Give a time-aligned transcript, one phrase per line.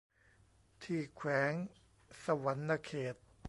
[0.83, 1.53] ที่แขวง
[2.23, 3.15] สะหวันนะเขต